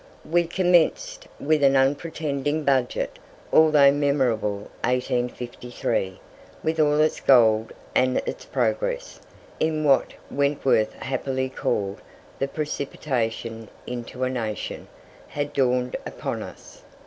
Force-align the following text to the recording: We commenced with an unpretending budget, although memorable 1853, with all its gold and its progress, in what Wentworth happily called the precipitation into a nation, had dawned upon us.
We 0.25 0.47
commenced 0.47 1.27
with 1.39 1.61
an 1.63 1.75
unpretending 1.75 2.63
budget, 2.63 3.19
although 3.53 3.91
memorable 3.91 4.61
1853, 4.83 6.19
with 6.63 6.79
all 6.79 6.99
its 7.01 7.19
gold 7.19 7.71
and 7.93 8.17
its 8.25 8.45
progress, 8.45 9.19
in 9.59 9.83
what 9.83 10.15
Wentworth 10.31 10.93
happily 10.93 11.49
called 11.49 12.01
the 12.39 12.47
precipitation 12.47 13.67
into 13.85 14.23
a 14.23 14.29
nation, 14.31 14.87
had 15.27 15.53
dawned 15.53 15.95
upon 16.03 16.41
us. 16.41 16.81